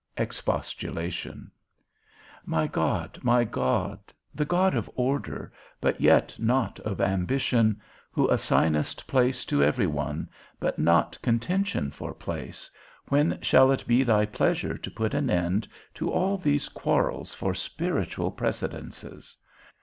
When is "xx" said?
0.17-0.23